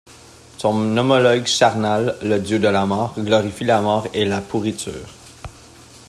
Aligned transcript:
Son 0.57 0.97
homologue 0.97 1.45
Charnal, 1.45 2.17
le 2.23 2.39
dieu 2.39 2.57
de 2.57 2.67
la 2.67 2.87
mort, 2.87 3.13
glorifie 3.19 3.65
la 3.65 3.81
mort 3.81 4.07
et 4.15 4.25
la 4.25 4.41
pourriture. 4.41 5.09